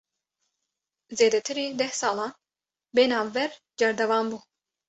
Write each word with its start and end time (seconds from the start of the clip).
Zêdetirî 1.17 1.67
deh 1.79 1.93
salan, 2.01 2.31
bê 2.95 3.03
navber 3.11 3.51
cerdevan 3.79 4.25
bû 4.31 4.37